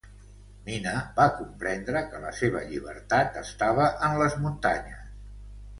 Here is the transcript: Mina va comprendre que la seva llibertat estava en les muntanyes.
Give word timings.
Mina 0.69 0.93
va 1.19 1.27
comprendre 1.41 2.03
que 2.13 2.23
la 2.25 2.33
seva 2.41 2.65
llibertat 2.73 3.39
estava 3.47 3.93
en 4.11 4.21
les 4.25 4.39
muntanyes. 4.47 5.11